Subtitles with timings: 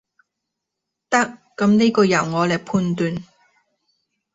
[1.11, 3.23] 得，噉呢個由我來判斷